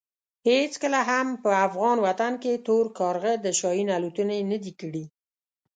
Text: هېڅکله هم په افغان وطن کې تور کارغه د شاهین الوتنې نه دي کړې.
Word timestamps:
هېڅکله 0.49 0.99
هم 1.09 1.27
په 1.43 1.49
افغان 1.67 1.97
وطن 2.07 2.33
کې 2.43 2.63
تور 2.67 2.85
کارغه 2.99 3.33
د 3.39 3.47
شاهین 3.59 3.89
الوتنې 3.97 4.39
نه 4.51 4.57
دي 4.63 4.73
کړې. 4.81 5.05